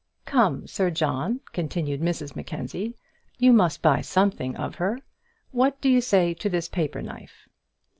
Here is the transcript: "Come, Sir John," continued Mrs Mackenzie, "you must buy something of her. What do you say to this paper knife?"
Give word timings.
"Come, 0.25 0.65
Sir 0.65 0.89
John," 0.89 1.41
continued 1.53 2.01
Mrs 2.01 2.35
Mackenzie, 2.35 2.95
"you 3.37 3.53
must 3.53 3.83
buy 3.83 4.01
something 4.01 4.55
of 4.55 4.73
her. 4.73 4.97
What 5.51 5.79
do 5.79 5.89
you 5.89 6.01
say 6.01 6.33
to 6.33 6.49
this 6.49 6.67
paper 6.67 7.03
knife?" 7.03 7.47